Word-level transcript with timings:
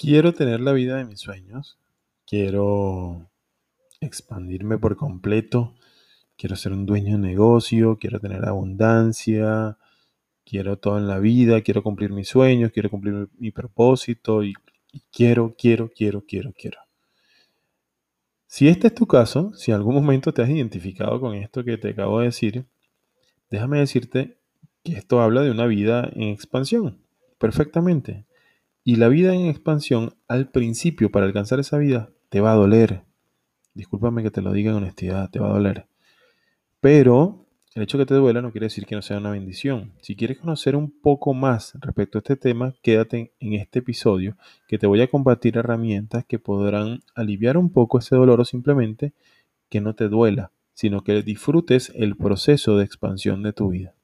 Quiero 0.00 0.32
tener 0.32 0.62
la 0.62 0.72
vida 0.72 0.96
de 0.96 1.04
mis 1.04 1.20
sueños. 1.20 1.78
Quiero 2.26 3.28
expandirme 4.00 4.78
por 4.78 4.96
completo. 4.96 5.74
Quiero 6.38 6.56
ser 6.56 6.72
un 6.72 6.86
dueño 6.86 7.18
de 7.18 7.18
negocio. 7.18 7.98
Quiero 7.98 8.18
tener 8.18 8.46
abundancia. 8.46 9.76
Quiero 10.46 10.78
todo 10.78 10.96
en 10.96 11.06
la 11.06 11.18
vida. 11.18 11.60
Quiero 11.60 11.82
cumplir 11.82 12.12
mis 12.12 12.28
sueños. 12.28 12.72
Quiero 12.72 12.88
cumplir 12.88 13.28
mi, 13.36 13.50
propósito. 13.50 14.42
Y, 14.42 14.54
quiero, 15.12 15.54
quiero, 15.58 15.90
quiero, 15.94 16.24
quiero, 16.26 16.54
quiero. 16.54 16.78
Si 18.46 18.68
este 18.68 18.86
es 18.86 18.94
tu 18.94 19.06
caso, 19.06 19.52
si 19.52 19.70
en 19.70 19.76
algún 19.76 19.96
momento 19.96 20.32
te 20.32 20.40
has 20.40 20.48
identificado 20.48 21.20
con 21.20 21.34
esto 21.34 21.62
que 21.62 21.76
te 21.76 21.90
acabo 21.90 22.20
de 22.20 22.24
decir, 22.24 22.64
déjame 23.50 23.80
decirte 23.80 24.38
que 24.82 24.94
esto 24.94 25.20
habla 25.20 25.42
de 25.42 25.50
una 25.50 25.66
vida 25.66 26.10
en 26.14 26.22
expansión. 26.30 27.04
Perfectamente. 27.36 28.24
Y 28.82 28.96
la 28.96 29.08
vida 29.08 29.34
en 29.34 29.46
expansión, 29.46 30.14
al 30.26 30.50
principio, 30.50 31.10
para 31.10 31.26
alcanzar 31.26 31.60
esa 31.60 31.76
vida, 31.76 32.10
te 32.30 32.40
va 32.40 32.52
a 32.52 32.56
doler. 32.56 33.02
Discúlpame 33.74 34.22
que 34.22 34.30
te 34.30 34.40
lo 34.40 34.52
diga 34.52 34.70
en 34.70 34.78
honestidad, 34.78 35.30
te 35.30 35.38
va 35.38 35.48
a 35.48 35.52
doler. 35.52 35.86
Pero 36.80 37.46
el 37.74 37.84
hecho 37.84 37.98
de 37.98 38.04
que 38.04 38.08
te 38.08 38.14
duela 38.14 38.42
no 38.42 38.50
quiere 38.50 38.66
decir 38.66 38.86
que 38.86 38.96
no 38.96 39.02
sea 39.02 39.18
una 39.18 39.30
bendición. 39.30 39.92
Si 40.00 40.16
quieres 40.16 40.38
conocer 40.38 40.74
un 40.74 40.90
poco 40.90 41.34
más 41.34 41.74
respecto 41.80 42.18
a 42.18 42.20
este 42.20 42.36
tema, 42.36 42.74
quédate 42.82 43.32
en 43.38 43.52
este 43.52 43.78
episodio 43.78 44.36
que 44.66 44.78
te 44.78 44.86
voy 44.86 45.02
a 45.02 45.08
compartir 45.08 45.56
herramientas 45.56 46.24
que 46.24 46.38
podrán 46.38 47.00
aliviar 47.14 47.56
un 47.56 47.70
poco 47.70 47.98
ese 47.98 48.16
dolor 48.16 48.40
o 48.40 48.44
simplemente 48.44 49.12
que 49.68 49.80
no 49.80 49.94
te 49.94 50.08
duela, 50.08 50.52
sino 50.74 51.04
que 51.04 51.22
disfrutes 51.22 51.92
el 51.94 52.16
proceso 52.16 52.76
de 52.76 52.84
expansión 52.84 53.42
de 53.42 53.52
tu 53.52 53.68
vida. 53.68 53.94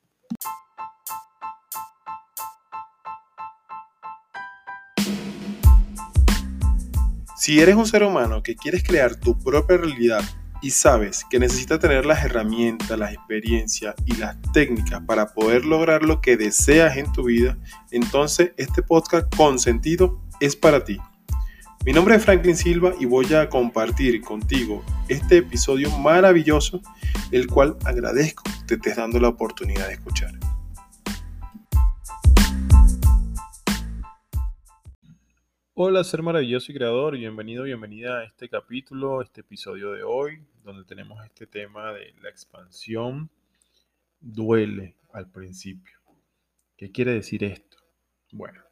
Si 7.46 7.60
eres 7.60 7.76
un 7.76 7.86
ser 7.86 8.02
humano 8.02 8.42
que 8.42 8.56
quieres 8.56 8.82
crear 8.82 9.14
tu 9.14 9.38
propia 9.38 9.76
realidad 9.76 10.20
y 10.60 10.70
sabes 10.70 11.24
que 11.30 11.38
necesitas 11.38 11.78
tener 11.78 12.04
las 12.04 12.24
herramientas, 12.24 12.98
las 12.98 13.12
experiencias 13.14 13.94
y 14.04 14.16
las 14.16 14.36
técnicas 14.52 15.00
para 15.06 15.32
poder 15.32 15.64
lograr 15.64 16.02
lo 16.02 16.20
que 16.20 16.36
deseas 16.36 16.96
en 16.96 17.12
tu 17.12 17.22
vida, 17.22 17.56
entonces 17.92 18.50
este 18.56 18.82
podcast 18.82 19.32
con 19.36 19.60
sentido 19.60 20.20
es 20.40 20.56
para 20.56 20.82
ti. 20.82 20.98
Mi 21.84 21.92
nombre 21.92 22.16
es 22.16 22.24
Franklin 22.24 22.56
Silva 22.56 22.94
y 22.98 23.04
voy 23.04 23.32
a 23.32 23.48
compartir 23.48 24.22
contigo 24.22 24.82
este 25.06 25.36
episodio 25.36 25.96
maravilloso, 25.98 26.80
el 27.30 27.46
cual 27.46 27.76
agradezco 27.84 28.42
que 28.42 28.66
te 28.66 28.74
estés 28.74 28.96
dando 28.96 29.20
la 29.20 29.28
oportunidad 29.28 29.86
de 29.86 29.92
escuchar. 29.92 30.32
Hola, 35.78 36.02
ser 36.04 36.22
maravilloso 36.22 36.72
y 36.72 36.74
creador, 36.74 37.18
bienvenido, 37.18 37.64
bienvenida 37.64 38.20
a 38.20 38.24
este 38.24 38.48
capítulo, 38.48 39.20
este 39.20 39.42
episodio 39.42 39.92
de 39.92 40.04
hoy, 40.04 40.42
donde 40.64 40.84
tenemos 40.84 41.22
este 41.22 41.46
tema 41.46 41.92
de 41.92 42.14
la 42.22 42.30
expansión. 42.30 43.28
Duele 44.18 44.96
al 45.12 45.30
principio. 45.30 45.98
¿Qué 46.78 46.90
quiere 46.90 47.12
decir 47.12 47.44
esto? 47.44 47.76
Bueno, 48.32 48.62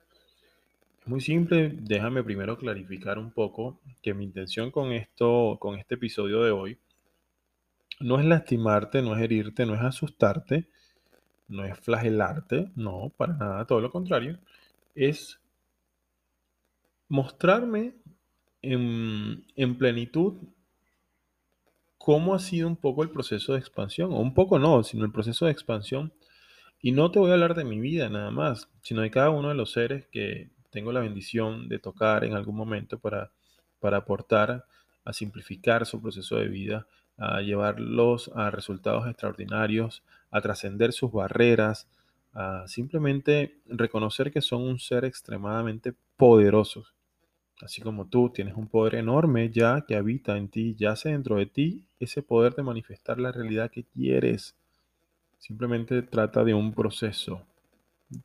es 1.02 1.06
muy 1.06 1.20
simple, 1.20 1.74
déjame 1.78 2.24
primero 2.24 2.56
clarificar 2.56 3.18
un 3.18 3.32
poco 3.32 3.82
que 4.00 4.14
mi 4.14 4.24
intención 4.24 4.70
con 4.70 4.90
esto, 4.92 5.58
con 5.60 5.78
este 5.78 5.96
episodio 5.96 6.42
de 6.42 6.52
hoy, 6.52 6.78
no 8.00 8.18
es 8.18 8.24
lastimarte, 8.24 9.02
no 9.02 9.14
es 9.14 9.22
herirte, 9.22 9.66
no 9.66 9.74
es 9.74 9.82
asustarte, 9.82 10.70
no 11.48 11.66
es 11.66 11.78
flagelarte, 11.78 12.72
no, 12.76 13.12
para 13.14 13.34
nada, 13.34 13.66
todo 13.66 13.82
lo 13.82 13.90
contrario, 13.90 14.38
es 14.94 15.38
mostrarme 17.08 17.94
en, 18.62 19.44
plenitud 19.78 20.34
cómo 21.98 22.34
ha 22.34 22.38
sido 22.38 22.68
un 22.68 22.76
poco 22.76 23.02
el 23.02 23.10
proceso 23.10 23.52
de 23.54 23.58
expansión, 23.58 24.12
o 24.12 24.18
un 24.18 24.34
poco 24.34 24.58
no, 24.58 24.82
sino 24.82 25.04
el 25.04 25.12
proceso 25.12 25.46
de 25.46 25.52
expansión. 25.52 26.12
Y 26.80 26.92
no 26.92 27.10
te 27.10 27.18
voy 27.18 27.30
a 27.30 27.34
hablar 27.34 27.54
de 27.54 27.64
mi 27.64 27.80
vida 27.80 28.08
nada 28.10 28.30
más, 28.30 28.68
sino 28.82 29.02
de 29.02 29.10
cada 29.10 29.30
uno 29.30 29.48
de 29.48 29.54
los 29.54 29.72
seres 29.72 30.06
que 30.08 30.50
tengo 30.70 30.92
la 30.92 31.00
bendición 31.00 31.68
de 31.68 31.78
tocar 31.78 32.24
en 32.24 32.34
algún 32.34 32.56
momento 32.56 32.98
para, 32.98 33.30
para 33.80 33.98
aportar 33.98 34.66
a 35.04 35.12
simplificar 35.12 35.86
su 35.86 36.00
proceso 36.00 36.36
de 36.36 36.48
vida, 36.48 36.86
a 37.16 37.40
llevarlos 37.40 38.30
a 38.34 38.50
resultados 38.50 39.06
extraordinarios, 39.06 40.02
a 40.30 40.40
trascender 40.40 40.92
sus 40.92 41.12
barreras, 41.12 41.88
simplemente 42.66 43.60
reconocer 43.66 44.32
que 44.32 44.40
son 44.40 44.62
un 44.62 44.78
ser 44.78 45.04
extremadamente 45.04 45.94
poderoso 46.16 46.84
Así 47.60 47.80
como 47.80 48.06
tú 48.06 48.30
tienes 48.30 48.54
un 48.56 48.66
poder 48.66 48.96
enorme 48.96 49.50
ya 49.50 49.84
que 49.86 49.94
habita 49.94 50.36
en 50.36 50.48
ti, 50.48 50.74
yace 50.76 51.10
dentro 51.10 51.36
de 51.36 51.46
ti 51.46 51.86
ese 52.00 52.22
poder 52.22 52.54
de 52.54 52.62
manifestar 52.62 53.18
la 53.18 53.30
realidad 53.30 53.70
que 53.70 53.84
quieres. 53.84 54.56
Simplemente 55.38 56.02
trata 56.02 56.42
de 56.42 56.52
un 56.52 56.74
proceso 56.74 57.46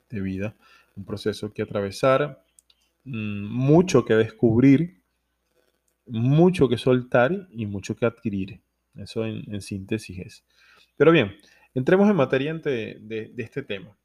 de 0.10 0.22
vida, 0.22 0.56
un 0.96 1.06
proceso 1.06 1.54
que 1.54 1.62
atravesar, 1.62 2.44
mm, 3.04 3.46
mucho 3.46 4.04
que 4.04 4.16
descubrir, 4.16 5.02
mucho 6.08 6.68
que 6.68 6.78
soltar 6.78 7.48
y 7.52 7.66
mucho 7.66 7.96
que 7.96 8.06
adquirir. 8.06 8.60
Eso 8.96 9.26
en, 9.26 9.62
síntesis 9.62 10.20
es. 10.20 10.44
Pero 10.98 11.12
bien, 11.12 11.36
entremos 11.76 12.10
en 12.10 12.16
materia 12.16 12.54
de, 12.56 13.32
este 13.38 13.62
tema. 13.62 13.96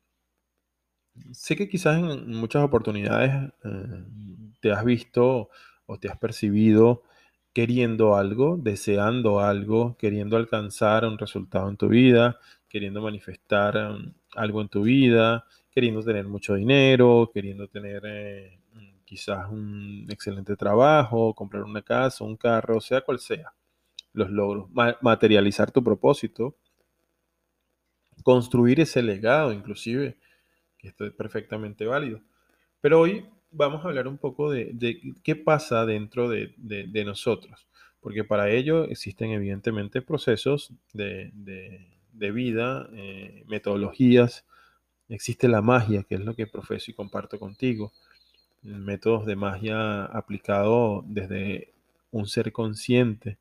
Sé 1.32 1.56
que 1.56 1.69
quizás 1.69 1.98
en 1.98 2.34
muchas 2.34 2.62
oportunidades 2.64 3.52
eh, 3.64 4.04
te 4.60 4.72
has 4.72 4.84
visto 4.84 5.50
o 5.86 5.98
te 5.98 6.08
has 6.08 6.19
percibido 6.19 7.02
queriendo 7.52 8.16
algo, 8.16 8.58
deseando 8.60 9.38
algo, 9.41 9.97
queriendo 9.97 10.36
alcanzar 10.36 11.04
un 11.04 11.16
resultado 11.19 11.69
en 11.69 11.76
tu 11.76 11.88
vida, 11.88 12.38
queriendo 12.69 13.00
manifestar 13.00 13.76
um, 13.76 14.12
algo 14.34 14.60
en 14.60 14.69
tu 14.69 14.82
vida, 14.82 15.47
queriendo 15.70 16.02
tener 16.02 16.26
mucho 16.26 16.54
dinero, 16.54 17.31
queriendo 17.32 17.69
tener 17.69 18.02
eh, 18.06 18.58
quizás 19.04 19.48
un 19.48 20.06
excelente 20.10 20.56
trabajo, 20.56 21.32
comprar 21.34 21.62
una 21.62 21.82
casa, 21.82 22.25
un 22.25 22.36
carro, 22.36 22.81
sea 22.81 23.02
cual 23.02 23.20
sea, 23.20 23.54
los 24.12 24.31
logros, 24.31 24.69
materializar 25.00 25.70
tu 25.70 25.84
propósito, 25.84 26.56
construir 28.25 28.81
ese 28.81 29.02
legado 29.02 29.52
inclusive, 29.52 30.16
esto 30.89 31.06
es 31.06 31.12
perfectamente 31.12 31.87
válido. 31.87 32.21
Pero 32.81 33.00
hoy 33.00 33.27
vamos 33.50 33.84
a 33.84 33.89
hablar 33.89 34.09
un 34.09 34.19
poco 34.19 34.50
de, 34.50 35.17
qué 35.22 35.37
pasa 35.37 35.87
dentro 35.87 36.28
de, 36.28 37.03
nosotros, 37.05 37.67
porque 38.00 38.25
para 38.25 38.50
ello 38.50 38.84
existen 38.84 39.31
evidentemente 39.31 40.03
procesos 40.03 40.73
de, 40.93 41.33
vida, 42.12 42.89
eh, 42.93 43.44
metodologías, 43.47 44.44
existe 45.09 45.49
la 45.49 45.62
magia, 45.62 46.03
que 46.03 46.17
es 46.17 46.21
lo 46.21 46.34
que 46.34 46.47
profeso 46.47 46.91
y 46.91 46.94
comparto 46.94 47.39
contigo, 47.39 47.93
métodos 48.62 49.27
de 49.27 49.37
magia 49.37 50.05
aplicado 50.05 51.05
desde 51.06 51.73
un 52.11 52.27
ser 52.27 52.53
consciente 52.53 53.39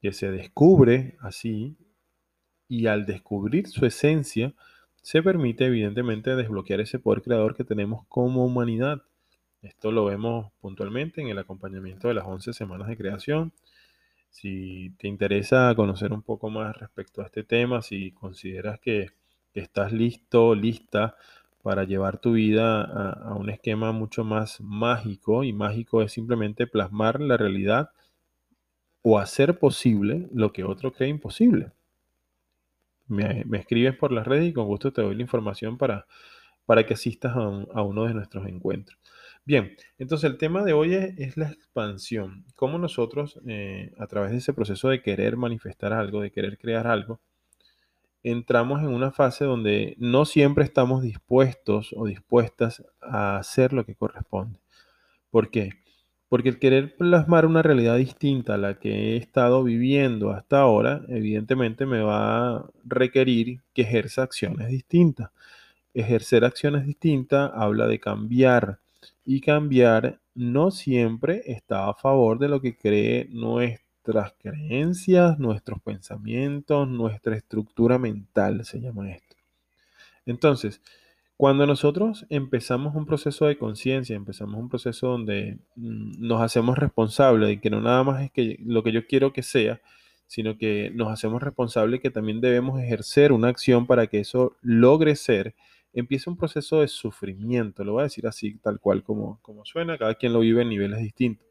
que 0.00 0.12
se 0.12 0.30
descubre 0.30 1.16
así 1.20 1.76
y 2.68 2.86
al 2.86 3.06
descubrir 3.06 3.68
su 3.68 3.84
esencia, 3.84 4.54
se 5.02 5.22
permite 5.22 5.66
evidentemente 5.66 6.36
desbloquear 6.36 6.80
ese 6.80 6.98
poder 6.98 7.22
creador 7.22 7.56
que 7.56 7.64
tenemos 7.64 8.06
como 8.08 8.44
humanidad. 8.44 9.02
Esto 9.62 9.92
lo 9.92 10.04
vemos 10.06 10.52
puntualmente 10.60 11.20
en 11.20 11.28
el 11.28 11.38
acompañamiento 11.38 12.08
de 12.08 12.14
las 12.14 12.26
11 12.26 12.52
semanas 12.52 12.88
de 12.88 12.96
creación. 12.96 13.52
Si 14.30 14.90
te 14.98 15.08
interesa 15.08 15.74
conocer 15.74 16.12
un 16.12 16.22
poco 16.22 16.50
más 16.50 16.76
respecto 16.76 17.22
a 17.22 17.26
este 17.26 17.42
tema, 17.42 17.82
si 17.82 18.12
consideras 18.12 18.78
que, 18.80 19.08
estás 19.52 19.92
listo, 19.92 20.54
lista 20.54 21.16
para 21.62 21.82
llevar 21.82 22.18
tu 22.18 22.32
vida 22.34 22.82
a, 22.82 23.10
a, 23.10 23.34
un 23.34 23.50
esquema 23.50 23.90
mucho 23.90 24.22
más 24.22 24.60
mágico, 24.60 25.42
y 25.42 25.52
mágico 25.52 26.02
es 26.02 26.12
simplemente 26.12 26.68
plasmar 26.68 27.20
la 27.20 27.36
realidad 27.36 27.90
o 29.02 29.18
hacer 29.18 29.58
posible 29.58 30.28
lo 30.32 30.52
que 30.52 30.62
otro 30.64 30.92
cree 30.92 31.08
imposible. 31.08 31.72
Me, 33.10 33.44
escribes 33.52 33.96
por 33.96 34.12
las 34.12 34.26
redes 34.26 34.48
y 34.48 34.52
con 34.52 34.66
gusto 34.66 34.92
te 34.92 35.02
doy 35.02 35.14
la 35.14 35.22
información 35.22 35.76
para, 35.78 36.06
para 36.64 36.86
que 36.86 36.94
asistas 36.94 37.34
a 37.36 37.82
uno 37.82 38.04
de 38.04 38.14
nuestros 38.14 38.46
encuentros. 38.46 38.98
Bien, 39.44 39.74
entonces 39.98 40.30
el 40.30 40.38
tema 40.38 40.62
de 40.62 40.72
hoy 40.72 40.94
es, 40.94 41.36
la 41.36 41.48
expansión. 41.48 42.44
Cómo 42.54 42.78
nosotros, 42.78 43.40
eh, 43.48 43.92
a 43.98 44.06
través 44.06 44.30
de 44.32 44.38
ese 44.38 44.52
proceso 44.52 44.88
de 44.88 45.02
querer 45.02 45.36
manifestar 45.36 45.92
algo, 45.92 46.20
de 46.20 46.30
querer 46.30 46.58
crear 46.58 46.86
algo, 46.86 47.20
entramos 48.22 48.80
en 48.80 48.88
una 48.88 49.12
fase 49.12 49.44
donde 49.44 49.96
no 49.98 50.24
siempre 50.24 50.64
estamos 50.64 51.02
dispuestos 51.02 51.94
o 51.96 52.06
dispuestas 52.06 52.84
a 53.00 53.38
hacer 53.38 53.72
lo 53.72 53.84
que 53.84 53.94
corresponde. 53.94 54.60
¿Por 55.30 55.50
qué? 55.50 55.79
Porque 56.30 56.48
el 56.48 56.60
querer 56.60 56.96
plasmar 56.96 57.44
una 57.44 57.60
realidad 57.60 57.96
distinta 57.96 58.54
a 58.54 58.56
la 58.56 58.78
que 58.78 58.90
he 58.90 59.16
estado 59.16 59.64
viviendo 59.64 60.30
hasta 60.30 60.60
ahora, 60.60 61.02
evidentemente 61.08 61.86
me 61.86 62.00
va 62.00 62.56
a 62.56 62.70
requerir 62.84 63.60
que 63.74 63.82
ejerza 63.82 64.22
acciones 64.22 64.68
distintas. 64.68 65.30
Ejercer 65.92 66.44
acciones 66.44 66.86
distintas 66.86 67.50
habla 67.52 67.88
de 67.88 67.98
cambiar 67.98 68.78
y 69.26 69.40
cambiar 69.40 70.20
no 70.36 70.70
siempre 70.70 71.42
está 71.46 71.88
a 71.88 71.94
favor 71.94 72.38
de 72.38 72.48
lo 72.48 72.60
que 72.60 72.76
cree 72.76 73.26
nuestras 73.30 74.32
creencias, 74.40 75.36
nuestros 75.40 75.82
pensamientos, 75.82 76.88
nuestra 76.88 77.36
estructura 77.36 77.98
mental, 77.98 78.64
se 78.64 78.80
llama 78.80 79.10
esto. 79.10 79.36
Entonces, 80.26 80.80
cuando 81.40 81.66
nosotros 81.66 82.26
empezamos 82.28 82.94
un 82.94 83.06
proceso 83.06 83.46
de 83.46 83.56
conciencia, 83.56 84.14
empezamos 84.14 84.60
un 84.60 84.68
proceso 84.68 85.06
donde 85.06 85.56
mm, 85.74 86.16
nos 86.18 86.42
hacemos 86.42 86.76
responsables 86.76 87.48
de 87.48 87.60
que 87.62 87.70
no 87.70 87.80
nada 87.80 88.04
más 88.04 88.22
es 88.22 88.30
que 88.30 88.58
lo 88.62 88.82
que 88.82 88.92
yo 88.92 89.06
quiero 89.06 89.32
que 89.32 89.42
sea, 89.42 89.80
sino 90.26 90.58
que 90.58 90.90
nos 90.94 91.10
hacemos 91.10 91.42
responsables 91.42 92.02
que 92.02 92.10
también 92.10 92.42
debemos 92.42 92.78
ejercer 92.78 93.32
una 93.32 93.48
acción 93.48 93.86
para 93.86 94.06
que 94.06 94.20
eso 94.20 94.54
logre 94.60 95.16
ser, 95.16 95.54
empieza 95.94 96.28
un 96.28 96.36
proceso 96.36 96.80
de 96.82 96.88
sufrimiento, 96.88 97.84
lo 97.84 97.94
voy 97.94 98.00
a 98.00 98.04
decir 98.04 98.26
así, 98.26 98.58
tal 98.58 98.78
cual 98.78 99.02
como, 99.02 99.40
como 99.40 99.64
suena, 99.64 99.96
cada 99.96 100.16
quien 100.16 100.34
lo 100.34 100.40
vive 100.40 100.60
en 100.60 100.68
niveles 100.68 100.98
distintos, 100.98 101.46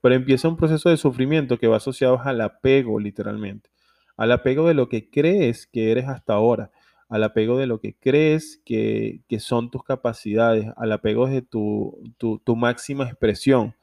pero 0.00 0.14
empieza 0.14 0.46
un 0.46 0.56
proceso 0.56 0.90
de 0.90 0.96
sufrimiento 0.96 1.58
que 1.58 1.66
va 1.66 1.78
asociado 1.78 2.20
al 2.22 2.40
apego, 2.40 3.00
literalmente, 3.00 3.68
al 4.16 4.30
apego 4.30 4.68
de 4.68 4.74
lo 4.74 4.88
que 4.88 5.10
crees 5.10 5.66
que 5.66 5.90
eres 5.90 6.06
hasta 6.06 6.34
ahora 6.34 6.70
al 7.08 7.24
apego 7.24 7.58
de 7.58 7.66
lo 7.66 7.80
que 7.80 7.94
crees 7.94 8.60
que, 8.64 9.22
son 9.38 9.70
tus 9.70 9.84
capacidades, 9.84 10.66
al 10.76 10.92
apego 10.92 11.26
de 11.26 11.42
tu, 11.42 12.02
tu, 12.18 12.56
máxima 12.56 13.04
expresión, 13.04 13.74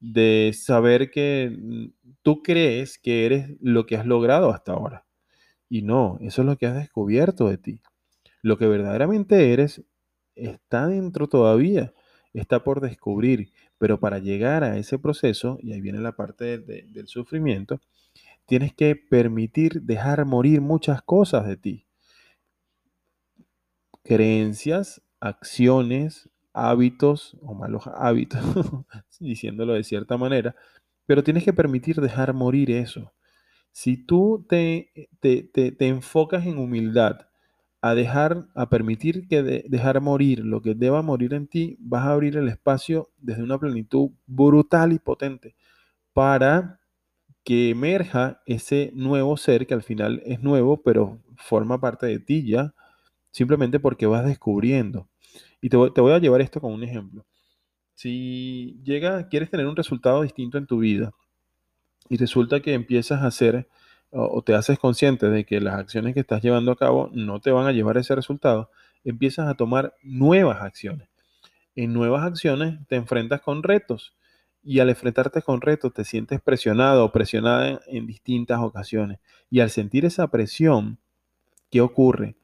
de 0.00 0.52
saber 0.54 1.10
que 1.10 1.56
mm, 1.56 1.86
tú 2.22 2.42
crees 2.42 2.98
que 2.98 3.26
eres 3.26 3.56
lo 3.60 3.86
que 3.86 3.96
has 3.96 4.06
logrado 4.06 4.50
hasta 4.50 4.72
ahora. 4.72 5.06
Y 5.68 5.82
no, 5.82 6.18
eso 6.20 6.42
es 6.42 6.46
lo 6.46 6.56
que 6.56 6.66
has 6.66 6.76
descubierto 6.76 7.48
de 7.48 7.58
ti. 7.58 7.80
Lo 8.42 8.58
que 8.58 8.66
verdaderamente 8.66 9.52
eres 9.52 9.82
está 10.34 10.86
dentro 10.86 11.28
todavía, 11.28 11.92
está 12.32 12.62
por 12.64 12.80
descubrir, 12.80 13.50
pero 13.78 14.00
para 14.00 14.18
llegar 14.18 14.64
a 14.64 14.78
ese 14.78 14.98
proceso, 14.98 15.58
y 15.62 15.72
ahí 15.72 15.80
viene 15.80 16.00
la 16.00 16.12
parte 16.16 16.58
del 16.58 17.08
sufrimiento, 17.08 17.80
tienes 18.46 18.72
que 18.74 18.96
permitir 18.96 19.82
dejar 19.82 20.24
morir 20.24 20.60
muchas 20.60 21.02
cosas 21.02 21.46
de 21.46 21.56
ti 21.56 21.87
creencias, 24.08 25.02
acciones, 25.20 26.30
hábitos 26.54 27.36
o 27.42 27.52
malos 27.52 27.86
hábitos, 27.86 28.40
diciéndolo 29.20 29.74
de 29.74 29.84
cierta 29.84 30.16
manera, 30.16 30.56
pero 31.04 31.22
tienes 31.22 31.44
que 31.44 31.52
permitir 31.52 31.96
dejar 32.00 32.32
morir 32.32 32.70
eso. 32.70 33.12
Si 33.70 33.98
tú 33.98 34.46
te, 34.48 35.10
te, 35.20 35.74
enfocas 35.86 36.46
en 36.46 36.56
humildad, 36.56 37.28
a 37.82 37.94
dejar, 37.94 38.48
a 38.56 38.70
permitir 38.70 39.28
que 39.28 39.42
dejar 39.42 40.00
morir 40.00 40.40
lo 40.44 40.62
que 40.62 40.74
deba 40.74 41.02
morir 41.02 41.34
en 41.34 41.46
ti, 41.46 41.76
vas 41.78 42.06
a 42.06 42.12
abrir 42.12 42.38
el 42.38 42.48
espacio 42.48 43.10
desde 43.18 43.42
una 43.42 43.58
plenitud 43.58 44.10
brutal 44.26 44.92
y 44.92 44.98
potente 44.98 45.54
para 46.14 46.80
que 47.44 47.70
emerja 47.70 48.42
ese 48.46 48.90
nuevo 48.94 49.36
ser 49.36 49.66
que 49.66 49.74
al 49.74 49.82
final 49.82 50.22
es 50.24 50.42
nuevo, 50.42 50.82
pero 50.82 51.22
forma 51.36 51.78
parte 51.78 52.06
de 52.06 52.18
ti 52.18 52.44
ya, 52.44 52.74
simplemente 53.30 53.80
porque 53.80 54.06
vas 54.06 54.24
descubriendo. 54.24 55.08
Y 55.60 55.70
te 55.70 55.76
voy, 55.76 56.12
a 56.12 56.18
llevar 56.18 56.40
esto 56.40 56.60
con 56.60 56.72
un 56.72 56.84
ejemplo. 56.84 57.26
Si 57.94 58.78
llega, 58.84 59.28
quieres 59.28 59.50
tener 59.50 59.66
un 59.66 59.76
resultado 59.76 60.22
distinto 60.22 60.56
en 60.58 60.66
tu 60.66 60.78
vida 60.78 61.12
y 62.08 62.16
resulta 62.16 62.60
que 62.60 62.74
empiezas 62.74 63.22
a 63.22 63.26
hacer 63.26 63.68
o, 64.10 64.42
te 64.42 64.54
haces 64.54 64.78
consciente 64.78 65.28
de 65.28 65.44
que 65.44 65.60
las 65.60 65.74
acciones 65.74 66.14
que 66.14 66.20
estás 66.20 66.42
llevando 66.42 66.72
a 66.72 66.76
cabo 66.76 67.10
no 67.12 67.40
te 67.40 67.50
van 67.50 67.66
a 67.66 67.72
llevar 67.72 67.98
ese 67.98 68.14
resultado, 68.14 68.70
empiezas 69.04 69.48
a 69.48 69.54
tomar 69.54 69.94
nuevas 70.02 70.62
acciones. 70.62 71.08
En 71.74 71.92
nuevas 71.92 72.24
acciones 72.24 72.78
te 72.88 72.96
enfrentas 72.96 73.40
con 73.40 73.62
retos 73.62 74.14
y 74.62 74.80
al 74.80 74.88
enfrentarte 74.88 75.42
con 75.42 75.60
retos 75.60 75.92
te 75.92 76.04
sientes 76.04 76.40
presionado 76.40 77.04
o 77.04 77.12
presionada 77.12 77.80
en 77.86 78.06
distintas 78.06 78.60
ocasiones. 78.60 79.18
Y 79.50 79.60
al 79.60 79.70
sentir 79.70 80.04
esa 80.04 80.28
presión, 80.28 80.98
¿qué 81.70 81.80
ocurre? 81.80 82.36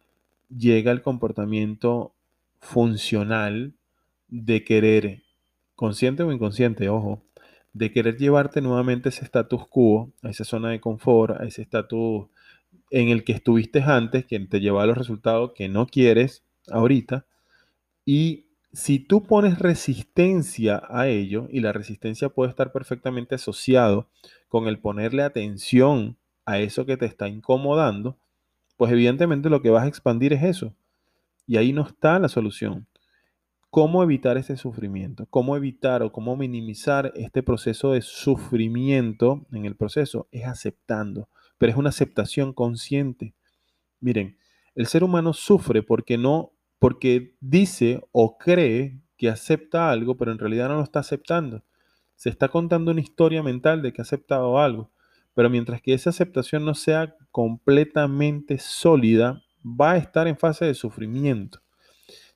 Llega 0.49 0.93
el 0.93 1.03
comportamiento 1.03 2.15
funcional 2.61 3.75
de 4.29 4.65
querer, 4.65 5.23
consciente 5.75 6.23
o 6.23 6.33
inconsciente, 6.33 6.89
ojo, 6.89 7.23
de 7.73 7.93
querer 7.93 8.17
llevarte 8.17 8.61
nuevamente 8.61 9.09
ese 9.09 9.25
status 9.25 9.67
quo, 9.69 10.13
a 10.23 10.31
esa 10.31 10.45
zona 10.45 10.71
de 10.71 10.81
confort, 10.81 11.41
a 11.41 11.45
ese 11.45 11.63
estatus 11.63 12.27
en 12.91 13.09
el 13.09 13.25
que 13.25 13.33
estuviste 13.33 13.83
antes, 13.83 14.25
que 14.25 14.39
te 14.41 14.61
lleva 14.61 14.83
a 14.83 14.87
los 14.87 14.97
resultados 14.97 15.53
que 15.55 15.69
no 15.69 15.87
quieres 15.87 16.45
ahorita. 16.71 17.27
Y 18.05 18.47
si 18.73 18.99
tú 19.01 19.25
pones 19.25 19.59
resistencia 19.59 20.83
a 20.89 21.09
ello, 21.09 21.49
y 21.51 21.61
la 21.61 21.73
resistencia 21.73 22.29
puede 22.29 22.51
estar 22.51 22.73
perfectamente 22.73 23.35
asociado 23.35 24.09
con 24.49 24.69
el 24.69 24.79
ponerle 24.79 25.23
atención 25.23 26.17
a 26.45 26.61
eso 26.61 26.87
que 26.87 26.97
te 26.97 27.07
está 27.07 27.29
incomodando, 27.29 28.17
pues 28.77 28.93
evidentemente 28.93 29.51
lo 29.51 29.63
que 29.63 29.71
vas 29.71 29.85
a 29.85 29.89
expandir 29.89 30.33
es 30.33 30.43
eso. 30.43 30.75
Y 31.47 31.57
ahí 31.57 31.73
no 31.73 31.83
está 31.83 32.19
la 32.19 32.29
solución. 32.29 32.87
¿Cómo 33.71 34.03
evitar 34.03 34.37
ese 34.39 34.57
sufrimiento? 34.57 35.27
¿Cómo 35.31 35.57
evitar 35.57 36.03
o 36.03 36.13
cómo 36.13 36.37
minimizar 36.37 37.13
este 37.17 37.43
proceso 37.43 37.93
de 37.93 38.03
sufrimiento 38.03 39.47
en 39.51 39.65
el 39.65 39.75
proceso? 39.75 40.29
Es 40.31 40.47
aceptando, 40.47 41.29
pero 41.59 41.73
es 41.73 41.77
una 41.77 41.89
aceptación 41.89 42.53
consciente. 42.53 43.35
Miren, 43.99 44.39
el 44.77 44.87
ser 44.87 45.03
humano 45.03 45.33
sufre 45.33 45.83
porque 45.83 46.19
no, 46.19 46.53
porque 46.79 47.35
dice 47.41 48.01
o 48.13 48.39
cree 48.39 49.01
que 49.17 49.29
acepta 49.29 49.91
algo, 49.91 50.17
pero 50.17 50.31
en 50.31 50.39
realidad 50.39 50.69
no 50.69 50.77
lo 50.77 50.83
está 50.83 51.01
aceptando. 51.01 51.65
Se 52.15 52.29
está 52.29 52.49
contando 52.49 52.93
una 52.93 53.01
historia 53.01 53.43
mental 53.43 53.83
de 53.83 53.93
que 53.93 54.01
ha 54.01 54.05
aceptado 54.05 54.59
algo, 54.59 54.93
pero 55.35 55.51
mientras 55.51 55.83
que 55.83 55.95
esa 55.95 56.11
aceptación 56.11 56.65
no 56.65 56.75
sea 56.75 57.17
completamente 57.31 58.59
sólida, 58.59 59.43
va 59.65 59.93
a 59.93 59.97
estar 59.97 60.29
en 60.29 60.39
fase 60.39 60.65
de 60.65 60.75
sufrimiento. 60.75 61.61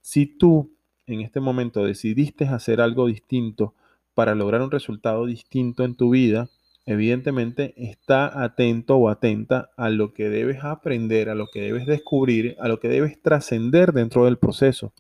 Si 0.01 0.27
tú 0.27 0.75
en 1.07 1.21
este 1.21 1.41
momento 1.41 1.85
decidiste 1.85 2.45
hacer 2.45 2.81
algo 2.81 3.07
distinto 3.07 3.75
para 4.15 4.35
lograr 4.35 4.63
un 4.63 4.71
resultado 4.71 5.27
distinto 5.27 5.85
en 5.85 5.95
tu 5.95 6.11
vida, 6.11 6.49
evidentemente 6.87 7.75
está 7.77 8.43
atento 8.43 8.97
o 8.97 9.09
atenta 9.09 9.71
a 9.77 9.91
lo 9.91 10.13
que 10.13 10.29
debes 10.29 10.65
aprender, 10.65 11.29
a 11.29 11.35
lo 11.35 11.49
que 11.49 11.61
debes 11.61 11.87
descubrir, 11.87 12.57
a 12.59 12.69
lo 12.69 12.81
que 12.81 12.89
debes 12.89 13.21
trascender 13.21 13.93
dentro 13.93 14.25
del 14.25 14.39
proceso. 14.39 14.93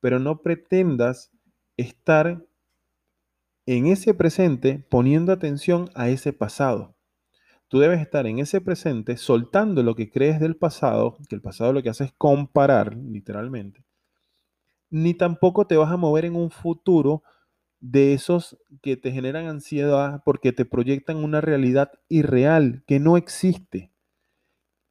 Pero 0.00 0.18
no 0.18 0.40
pretendas 0.40 1.30
estar 1.76 2.42
en 3.66 3.86
ese 3.86 4.14
presente 4.14 4.84
poniendo 4.88 5.32
atención 5.32 5.90
a 5.94 6.08
ese 6.08 6.32
pasado. 6.32 6.96
Tú 7.70 7.78
debes 7.78 8.00
estar 8.00 8.26
en 8.26 8.40
ese 8.40 8.60
presente 8.60 9.16
soltando 9.16 9.84
lo 9.84 9.94
que 9.94 10.10
crees 10.10 10.40
del 10.40 10.56
pasado, 10.56 11.16
que 11.28 11.36
el 11.36 11.40
pasado 11.40 11.72
lo 11.72 11.84
que 11.84 11.88
hace 11.88 12.02
es 12.02 12.12
comparar, 12.18 12.96
literalmente. 12.96 13.84
Ni 14.90 15.14
tampoco 15.14 15.68
te 15.68 15.76
vas 15.76 15.92
a 15.92 15.96
mover 15.96 16.24
en 16.24 16.34
un 16.34 16.50
futuro 16.50 17.22
de 17.78 18.12
esos 18.12 18.58
que 18.82 18.96
te 18.96 19.12
generan 19.12 19.46
ansiedad 19.46 20.20
porque 20.24 20.52
te 20.52 20.64
proyectan 20.64 21.18
una 21.18 21.40
realidad 21.40 21.92
irreal 22.08 22.82
que 22.88 22.98
no 22.98 23.16
existe. 23.16 23.92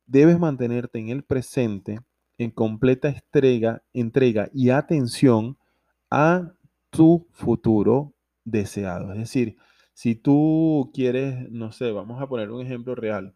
Debes 0.06 0.40
mantenerte 0.40 1.00
en 1.00 1.10
el 1.10 1.24
presente 1.24 2.00
en 2.38 2.52
completa 2.52 3.10
entrega, 3.10 3.84
entrega 3.92 4.50
y 4.54 4.70
atención 4.70 5.58
a 6.10 6.54
tu 6.90 7.28
futuro 7.32 8.14
deseado. 8.46 9.12
Es 9.12 9.20
decir, 9.20 9.58
si 10.00 10.16
tú 10.16 10.92
quieres, 10.94 11.52
no 11.52 11.74
sé, 11.74 11.92
vamos 11.92 12.22
a 12.22 12.28
poner 12.28 12.52
un 12.52 12.66
ejemplo 12.66 12.96
real, 12.96 13.36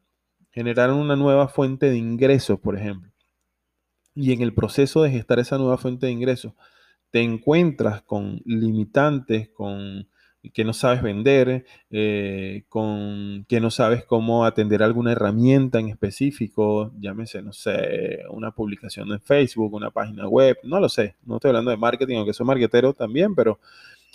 generar 0.49 0.91
una 0.93 1.17
nueva 1.17 1.49
fuente 1.49 1.89
de 1.89 1.97
ingresos, 1.97 2.57
por 2.57 2.77
ejemplo, 2.77 3.11
y 4.15 4.31
en 4.31 4.41
el 4.41 4.53
proceso 4.53 5.03
de 5.03 5.11
gestar 5.11 5.39
esa 5.39 5.57
nueva 5.57 5.77
fuente 5.77 6.05
de 6.05 6.13
ingresos, 6.13 6.53
te 7.11 7.19
encuentras 7.19 8.01
con 8.03 8.41
limitantes, 8.45 9.49
con 9.49 10.07
que 10.53 10.63
no 10.63 10.71
sabes 10.71 11.01
vender, 11.01 11.65
eh, 11.89 12.63
con 12.69 13.43
que 13.49 13.59
no 13.59 13.69
sabes 13.69 14.05
cómo 14.05 14.45
atender 14.45 14.83
alguna 14.83 15.11
herramienta 15.11 15.79
en 15.79 15.89
específico, 15.89 16.93
llámese, 16.97 17.41
no 17.41 17.51
sé, 17.51 18.21
una 18.29 18.51
publicación 18.51 19.11
en 19.11 19.19
Facebook, 19.19 19.73
una 19.73 19.91
página 19.91 20.29
web, 20.29 20.57
no 20.63 20.79
lo 20.79 20.87
sé, 20.87 21.17
no 21.25 21.35
estoy 21.35 21.49
hablando 21.49 21.71
de 21.71 21.77
marketing, 21.77 22.19
aunque 22.19 22.33
soy 22.33 22.45
marketero 22.45 22.93
también, 22.93 23.35
pero 23.35 23.59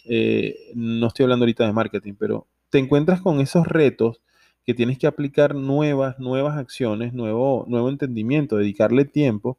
eh, 0.09 0.73
no 0.75 1.07
estoy 1.09 1.25
hablando 1.25 1.45
ahorita 1.45 1.67
de 1.67 1.73
marketing, 1.73 2.15
pero 2.19 2.47
te 2.71 2.79
encuentras 2.79 3.21
con 3.21 3.41
esos 3.41 3.67
retos 3.67 4.21
que 4.65 4.75
tienes 4.75 4.99
que 4.99 5.07
aplicar 5.07 5.55
nuevas, 5.55 6.19
nuevas 6.19 6.57
acciones, 6.59 7.15
nuevo, 7.15 7.65
nuevo 7.69 7.89
entendimiento, 7.89 8.57
dedicarle 8.57 9.05
tiempo, 9.05 9.59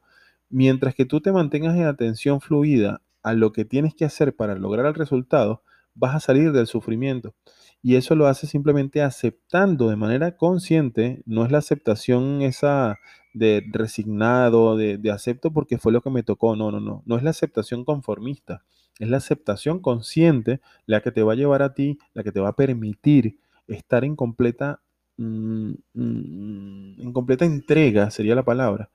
mientras 0.50 0.96
que 0.96 1.06
tú 1.06 1.22
te 1.22 1.32
mantengas 1.32 1.76
en 1.76 1.86
atención 1.86 2.42
fluida 2.42 3.02
a 3.24 3.34
lo 3.34 3.52
que 3.52 3.66
tienes 3.66 3.96
que 3.96 4.06
hacer 4.06 4.36
para 4.36 4.56
lograr 4.56 4.86
el 4.86 4.94
resultado, 4.94 5.64
vas 5.96 6.16
a 6.16 6.20
salir 6.20 6.52
del 6.52 6.68
sufrimiento. 6.68 7.34
Y 7.82 7.96
eso 7.96 8.16
lo 8.16 8.28
hace 8.28 8.46
simplemente 8.46 9.02
aceptando 9.02 9.90
de 9.90 9.96
manera 9.96 10.36
consciente, 10.38 11.22
no 11.26 11.46
es 11.46 11.52
la 11.52 11.60
aceptación 11.60 12.42
esa 12.42 13.00
de 13.34 13.64
resignado, 13.72 14.78
de 14.78 15.12
acepto 15.12 15.52
porque 15.52 15.78
fue 15.78 15.92
lo 15.92 16.02
que 16.02 16.10
me 16.10 16.24
tocó, 16.24 16.56
no, 16.56 16.72
no, 16.72 16.80
no, 16.80 17.04
no 17.06 17.18
es 17.18 17.24
la 17.24 17.30
aceptación 17.30 17.86
conformista, 17.86 18.64
Es 19.00 19.10
la 19.10 19.18
aceptación 19.18 19.80
consciente 19.80 20.62
la 20.86 21.02
que 21.02 21.12
te 21.12 21.24
va 21.24 21.34
a 21.34 21.36
llevar 21.36 21.64
a 21.64 21.74
ti, 21.74 21.98
la 22.14 22.24
que 22.24 22.32
te 22.32 22.40
va 22.40 22.50
a 22.50 22.56
permitir 22.56 23.40
estar 23.68 24.04
en 24.04 24.16
completa, 24.16 24.82
mm, 25.18 25.72
mm, 25.94 27.02
en 27.02 27.14
completa 27.14 27.46
entrega, 27.46 28.12
sería 28.12 28.36
la 28.36 28.44
palabra, 28.44 28.90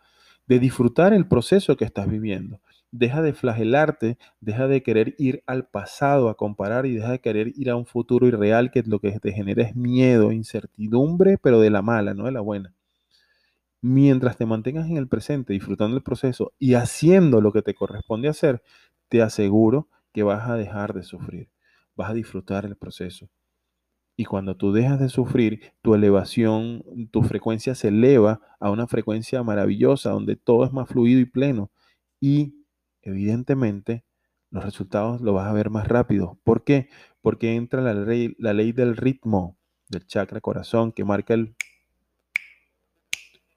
de 0.47 0.59
disfrutar 0.59 1.13
el 1.15 1.27
proceso 1.27 1.77
que 1.77 1.85
estás 1.85 2.09
viviendo. 2.09 2.61
Deja 2.91 3.23
de 3.23 3.33
flagelarte, 3.33 4.19
deja 4.41 4.69
de 4.69 4.83
querer 4.83 5.15
ir 5.19 5.43
al 5.47 5.67
pasado 5.67 6.29
a 6.29 6.37
comparar 6.37 6.87
y 6.87 6.95
deja 6.95 7.13
de 7.13 7.21
querer 7.21 7.53
ir 7.57 7.71
a 7.71 7.77
un 7.77 7.87
futuro 7.87 8.27
irreal 8.29 8.71
que 8.71 8.83
lo 8.87 9.01
que 9.01 9.19
te 9.21 9.33
genera 9.33 9.63
es 9.65 9.75
miedo, 9.75 10.33
incertidumbre, 10.33 11.39
pero 11.39 11.61
de 11.61 11.71
la 11.71 11.83
mala, 11.83 12.15
no 12.15 12.27
de 12.27 12.33
la 12.33 12.41
buena. 12.41 12.73
Mientras 13.81 14.37
te 14.39 14.47
mantengas 14.47 14.89
en 14.89 14.97
el 14.97 15.09
presente, 15.09 15.53
disfrutando 15.53 15.97
el 15.97 16.03
proceso 16.03 16.53
y 16.59 16.75
haciendo 16.75 17.41
lo 17.41 17.53
que 17.53 17.63
te 17.63 17.75
corresponde 17.75 18.29
hacer, 18.29 18.63
te 19.09 19.23
aseguro 19.23 19.89
que 20.13 20.23
vas 20.23 20.49
a 20.49 20.57
dejar 20.57 20.95
de 20.95 21.03
sufrir, 21.03 21.51
vas 21.97 22.11
a 22.11 22.15
disfrutar 22.15 22.65
el 22.65 22.77
proceso. 22.77 23.29
Y 24.17 24.25
cuando 24.25 24.57
tú 24.57 24.73
dejas 24.73 25.01
de 25.01 25.09
sufrir, 25.09 25.73
tu 25.83 25.95
elevación, 25.95 26.85
tu 27.11 27.23
frecuencia 27.23 27.75
se 27.75 27.89
eleva 27.89 28.41
a 28.61 28.71
una 28.71 28.87
frecuencia 28.87 29.43
maravillosa 29.43 30.11
donde 30.11 30.37
todo 30.37 30.65
es 30.65 30.73
más 30.73 30.89
fluido 30.89 31.21
y 31.21 31.25
pleno. 31.25 31.73
Y 32.21 32.55
evidentemente 33.03 34.05
los 34.51 34.65
resultados 34.65 35.21
los 35.21 35.35
vas 35.35 35.49
a 35.49 35.53
ver 35.53 35.69
más 35.69 35.89
rápido. 35.89 36.39
¿Por 36.45 36.63
qué? 36.63 36.89
Porque 37.23 37.57
entra 37.57 37.83
la 37.83 37.93
ley, 37.93 38.37
la 38.39 38.53
ley 38.53 38.71
del 38.71 38.97
ritmo 38.97 39.59
del 39.89 40.07
chakra 40.07 40.41
corazón 40.41 40.93
que 40.93 41.05
marca 41.05 41.35
el... 41.35 41.57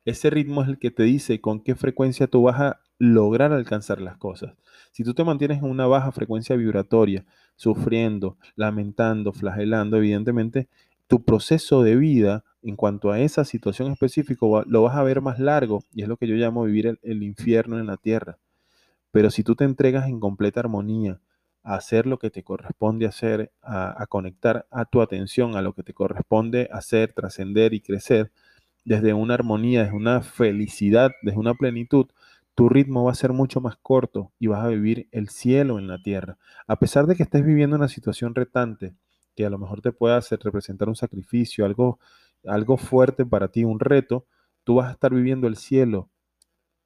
Ese 0.06 0.32
ritmo 0.32 0.64
es 0.64 0.70
el 0.70 0.80
que 0.80 0.90
te 0.90 1.04
dice 1.04 1.40
con 1.40 1.62
qué 1.62 1.76
frecuencia 1.76 2.26
tú 2.28 2.44
vas 2.44 2.60
a 2.60 2.82
lograr 3.00 3.54
alcanzar 3.54 4.02
las 4.02 4.18
cosas. 4.18 4.56
Si 4.92 5.04
tú 5.04 5.14
te 5.14 5.24
mantienes 5.24 5.60
en 5.60 5.66
una 5.66 5.86
baja 5.86 6.12
frecuencia 6.12 6.56
vibratoria, 6.56 7.26
sufriendo, 7.56 8.38
lamentando, 8.56 9.34
flagelando, 9.34 9.98
evidentemente 9.98 10.68
tu 11.08 11.24
proceso 11.24 11.84
de 11.84 11.96
vida 11.96 12.44
en 12.62 12.76
cuanto 12.76 13.12
a 13.12 13.20
esa 13.20 13.46
situación 13.46 13.92
específica 13.92 14.46
lo 14.66 14.82
vas 14.82 14.96
a 14.96 15.04
ver 15.04 15.22
más 15.22 15.40
largo 15.40 15.84
y 15.94 16.02
es 16.02 16.08
lo 16.08 16.18
que 16.18 16.28
yo 16.28 16.36
llamo 16.36 16.64
vivir 16.64 17.00
el, 17.02 17.24
infierno 17.24 17.80
en 17.80 17.88
la 17.88 17.98
tierra. 17.98 18.38
Pero 19.12 19.32
si 19.32 19.44
tú 19.44 19.56
te 19.56 19.64
entregas 19.64 20.08
en 20.08 20.20
completa 20.20 20.60
armonía 20.60 21.22
a 21.64 21.76
hacer 21.76 22.06
lo 22.06 22.20
que 22.20 22.30
te 22.30 22.44
corresponde 22.44 23.06
hacer, 23.06 23.52
a, 23.62 24.02
a 24.02 24.08
conectar 24.08 24.68
a 24.70 24.86
tu 24.86 25.02
atención 25.02 25.56
a 25.56 25.62
lo 25.62 25.74
que 25.74 25.84
te 25.84 25.94
corresponde 25.94 26.70
hacer, 26.72 27.14
trascender 27.14 27.74
y 27.74 27.82
crecer, 27.82 28.32
desde 28.84 29.14
una 29.14 29.34
armonía, 29.34 29.84
desde 29.84 29.96
una 29.96 30.22
felicidad, 30.22 31.12
desde 31.22 31.38
una 31.38 31.54
plenitud, 31.54 32.08
tu 32.58 32.70
ritmo 32.70 33.04
va 33.04 33.12
a 33.12 33.16
ser 33.16 33.34
mucho 33.34 33.62
más 33.62 33.78
corto 33.78 34.34
y 34.40 34.48
vas 34.48 34.66
a 34.66 34.70
vivir 34.70 35.08
el 35.12 35.30
cielo 35.30 35.78
en 35.78 35.88
la 35.88 36.02
tierra. 36.02 36.40
A 36.66 36.80
pesar 36.80 37.06
de 37.06 37.16
que 37.16 37.22
estés 37.22 37.46
viviendo 37.46 37.76
una 37.76 37.88
situación 37.88 38.34
retante, 38.34 38.96
que 39.36 39.46
a 39.46 39.52
lo 39.52 39.60
mejor 39.60 39.82
te 39.82 39.92
pueda 39.92 40.18
hacer 40.18 40.40
representar 40.40 40.90
un 40.90 40.96
sacrificio, 40.96 41.66
algo, 41.66 42.00
algo 42.44 42.78
fuerte 42.78 43.28
para 43.28 43.50
ti, 43.50 43.64
un 43.64 43.80
reto, 43.80 44.26
tú 44.64 44.74
vas 44.74 44.90
a 44.90 44.94
estar 44.94 45.14
viviendo 45.14 45.46
el 45.46 45.56
cielo. 45.56 46.10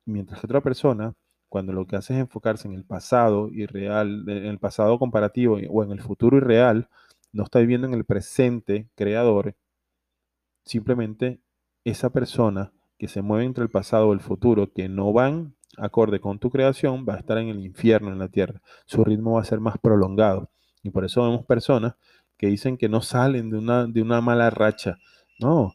Mientras 0.04 0.42
que 0.42 0.48
otra 0.48 0.60
persona, 0.60 1.14
cuando 1.48 1.72
lo 1.72 1.88
que 1.88 1.96
hace 1.96 2.16
es 2.16 2.20
enfocarse 2.20 2.68
en 2.68 2.74
el 2.74 2.84
pasado 2.84 3.48
irreal, 3.48 4.26
en 4.28 4.48
el 4.48 4.60
pasado 4.60 5.00
comparativo 5.00 5.58
o 5.70 5.84
en 5.86 5.94
el 5.94 6.02
futuro 6.02 6.36
irreal, 6.36 6.90
no 7.32 7.46
está 7.46 7.60
viviendo 7.60 7.88
en 7.88 7.94
el 7.94 8.04
presente 8.04 8.90
creador, 8.96 9.56
simplemente 10.66 11.40
esa 11.86 12.10
persona 12.10 12.74
que 12.98 13.08
se 13.08 13.22
mueve 13.22 13.46
entre 13.46 13.64
el 13.64 13.70
pasado 13.70 14.10
y 14.10 14.16
el 14.16 14.20
futuro, 14.20 14.74
que 14.74 14.90
no 14.90 15.14
van 15.14 15.56
acorde 15.78 16.20
con 16.20 16.40
tu 16.40 16.50
creación, 16.50 17.06
va 17.08 17.16
a 17.16 17.20
estar 17.20 17.38
en 17.38 17.50
el 17.50 17.60
infierno, 17.60 18.12
en 18.12 18.20
la 18.20 18.28
tierra. 18.28 18.62
Su 18.86 19.04
ritmo 19.04 19.34
va 19.34 19.42
a 19.42 19.46
ser 19.46 19.60
más 19.60 19.78
prolongado. 19.78 20.50
Y 20.84 20.90
por 20.90 21.06
eso 21.06 21.24
vemos 21.24 21.46
personas 21.46 21.96
que 22.38 22.48
dicen 22.48 22.78
que 22.78 22.90
no 22.90 23.02
salen 23.02 23.50
de 23.50 23.58
una, 23.58 23.86
de 23.86 24.02
una 24.02 24.22
mala 24.22 24.50
racha. 24.50 24.98
No, 25.40 25.74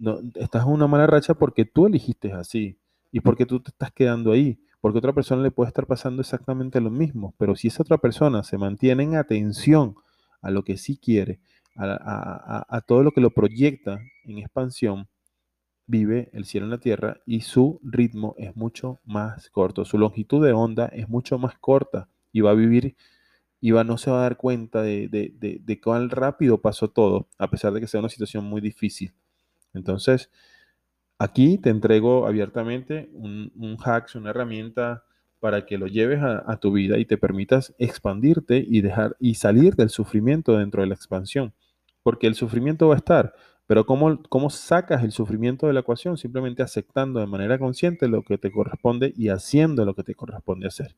no, 0.00 0.20
estás 0.34 0.64
en 0.64 0.72
una 0.72 0.86
mala 0.86 1.06
racha 1.06 1.34
porque 1.34 1.64
tú 1.64 1.86
elegiste 1.86 2.32
así 2.32 2.78
y 3.10 3.20
porque 3.20 3.46
tú 3.46 3.60
te 3.60 3.70
estás 3.70 3.92
quedando 3.92 4.32
ahí. 4.32 4.58
Porque 4.80 4.98
otra 4.98 5.12
persona 5.12 5.42
le 5.42 5.52
puede 5.52 5.68
estar 5.68 5.86
pasando 5.86 6.22
exactamente 6.22 6.80
lo 6.80 6.90
mismo. 6.90 7.34
Pero 7.38 7.54
si 7.54 7.68
esa 7.68 7.82
otra 7.82 7.98
persona 7.98 8.42
se 8.42 8.58
mantiene 8.58 9.04
en 9.04 9.16
atención 9.16 9.94
a 10.40 10.50
lo 10.50 10.64
que 10.64 10.76
sí 10.76 10.96
quiere, 10.96 11.40
a 11.76 12.82
todo 12.86 13.02
lo 13.02 13.12
que 13.12 13.20
lo 13.20 13.30
proyecta 13.30 14.00
en 14.24 14.38
expansión, 14.38 15.08
vive 15.86 16.30
el 16.32 16.44
cielo 16.44 16.66
en 16.66 16.70
la 16.70 16.78
tierra 16.78 17.20
y 17.26 17.40
su 17.40 17.80
ritmo 17.82 18.34
es 18.38 18.56
mucho 18.56 19.00
más 19.04 19.50
corto, 19.50 19.84
su 19.84 19.98
longitud 19.98 20.44
de 20.44 20.52
onda 20.52 20.86
es 20.86 21.08
mucho 21.08 21.38
más 21.38 21.58
corta 21.58 22.08
y 22.32 22.40
va 22.40 22.50
a 22.50 22.54
vivir 22.54 22.96
y 23.60 23.70
va, 23.70 23.84
no 23.84 23.96
se 23.96 24.10
va 24.10 24.18
a 24.18 24.22
dar 24.22 24.36
cuenta 24.36 24.82
de, 24.82 25.08
de, 25.08 25.80
cuán 25.80 26.10
rápido 26.10 26.60
pasó 26.60 26.90
todo, 26.90 27.28
a 27.38 27.48
pesar 27.48 27.72
de 27.72 27.80
que 27.80 27.86
sea 27.86 28.00
una 28.00 28.08
situación 28.08 28.44
muy 28.44 28.60
difícil. 28.60 29.14
Entonces, 29.72 30.30
aquí 31.16 31.58
te 31.58 31.70
entrego 31.70 32.26
abiertamente 32.26 33.08
un, 33.12 33.52
un 33.54 33.76
hack, 33.76 34.10
una 34.16 34.30
herramienta 34.30 35.04
para 35.38 35.64
que 35.64 35.78
lo 35.78 35.86
lleves 35.86 36.20
a, 36.22 36.42
a, 36.44 36.56
tu 36.58 36.72
vida 36.72 36.98
y 36.98 37.04
te 37.04 37.18
permitas 37.18 37.72
expandirte 37.78 38.64
y 38.66 38.80
dejar 38.80 39.16
y 39.20 39.34
salir 39.34 39.76
del 39.76 39.90
sufrimiento 39.90 40.58
dentro 40.58 40.82
de 40.82 40.88
la 40.88 40.94
expansión. 40.94 41.54
Porque 42.02 42.26
el 42.26 42.34
sufrimiento 42.34 42.88
va 42.88 42.94
a 42.94 42.98
estar, 42.98 43.32
pero 43.66 43.86
¿cómo, 43.86 44.22
¿cómo 44.28 44.50
sacas 44.50 45.02
el 45.04 45.12
sufrimiento 45.12 45.66
de 45.66 45.72
la 45.72 45.80
ecuación? 45.80 46.16
Simplemente 46.16 46.62
aceptando 46.62 47.20
de 47.20 47.26
manera 47.26 47.58
consciente 47.58 48.08
lo 48.08 48.22
que 48.22 48.38
te 48.38 48.50
corresponde 48.50 49.12
y 49.16 49.28
haciendo 49.28 49.84
lo 49.84 49.94
que 49.94 50.02
te 50.02 50.14
corresponde 50.14 50.66
hacer. 50.66 50.96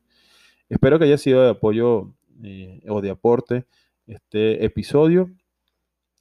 Espero 0.69 0.97
que 0.97 1.05
haya 1.05 1.17
sido 1.17 1.43
de 1.43 1.49
apoyo 1.51 2.13
eh, 2.43 2.81
o 2.89 3.01
de 3.01 3.11
aporte 3.11 3.65
este 4.07 4.65
episodio. 4.65 5.31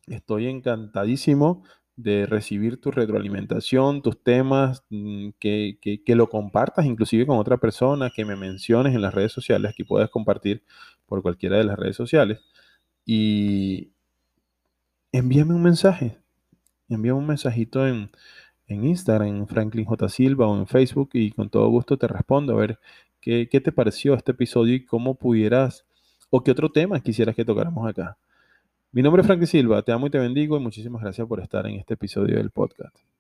Estoy 0.07 0.49
encantadísimo 0.49 1.65
de 1.97 2.27
recibir 2.27 2.81
tu 2.81 2.91
retroalimentación, 2.91 4.03
tus 4.03 4.23
temas, 4.23 4.85
mm, 4.91 5.31
que, 5.39 5.79
que, 5.81 6.15
lo 6.17 6.29
compartas 6.29 6.87
inclusive 6.87 7.27
con 7.27 7.39
otra 7.39 7.59
persona, 7.59 8.11
que 8.15 8.25
me 8.25 8.37
menciones 8.37 8.95
en 8.95 9.03
las 9.03 9.15
redes 9.15 9.33
sociales, 9.33 9.75
que 9.77 9.85
puedes 9.85 10.11
compartir 10.11 10.63
por 11.07 11.23
cualquiera 11.23 11.57
de 11.57 11.65
las 11.65 11.79
redes 11.79 11.97
sociales. 11.97 12.41
Y 13.07 13.93
envíame 15.13 15.55
un 15.55 15.63
mensaje, 15.63 16.19
envía 16.89 17.15
un 17.15 17.27
mensajito 17.27 17.87
en, 17.87 18.11
Instagram, 18.69 19.29
en 19.29 19.47
Franklin 19.47 19.85
J. 19.85 20.09
Silva 20.09 20.47
o 20.47 20.57
en 20.59 20.67
Facebook 20.67 21.11
y 21.13 21.31
con 21.33 21.51
todo 21.51 21.69
gusto 21.69 21.97
te 21.97 22.09
respondo 22.09 22.55
a 22.55 22.57
ver 22.57 22.79
qué, 23.21 23.49
qué 23.51 23.61
te 23.61 23.73
pareció 23.73 24.15
este 24.15 24.33
episodio 24.33 24.75
y 24.75 24.85
cómo 24.85 25.15
pudieras 25.15 25.87
o 26.31 26.43
qué 26.43 26.51
otro 26.51 26.71
tema 26.71 27.01
quisieras 27.01 27.37
que 27.37 27.45
tocáramos 27.45 27.89
acá. 27.89 28.17
Mi 28.93 29.03
nombre 29.03 29.23
es 29.23 29.27
Franklin 29.27 29.49
Silva, 29.49 29.83
te 29.83 29.93
amo 29.93 30.07
y 30.07 30.11
te 30.11 30.19
bendigo 30.19 30.57
y 30.57 30.61
muchísimas 30.61 31.03
gracias 31.03 31.27
por 31.27 31.41
estar 31.41 31.67
en 31.67 31.77
este 31.77 31.95
episodio 31.95 32.37
del 32.37 32.51
podcast. 32.51 33.14